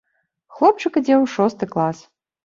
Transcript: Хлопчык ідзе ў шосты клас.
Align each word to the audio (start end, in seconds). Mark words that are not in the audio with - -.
Хлопчык 0.55 0.95
ідзе 1.01 1.13
ў 1.23 1.33
шосты 1.33 1.65
клас. 1.75 1.97